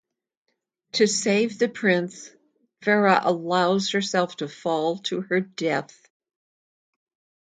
[0.93, 2.31] To save the Prince,
[2.81, 6.07] Farah allows herself to fall to her death.